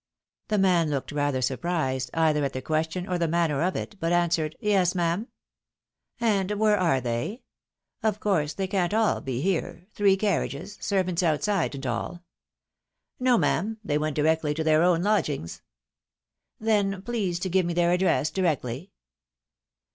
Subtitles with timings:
[0.47, 4.11] The man looked rather surprised, either at the question or the manner of it, but
[4.11, 5.27] answered," Yes, ma'am.""
[6.19, 7.43] And where are they?
[8.01, 12.23] Of course they can't all be here— three carriages— servants outside, and all?"
[13.19, 15.61] No, ma'am, they went directly to their own lodgings.""
[16.59, 18.89] Then please to give me their address directly."